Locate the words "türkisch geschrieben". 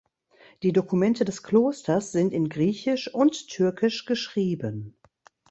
3.49-4.97